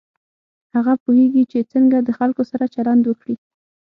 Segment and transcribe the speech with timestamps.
[0.75, 3.35] هغه پوهېږي چې څنګه د خلکو سره چلند وکړي.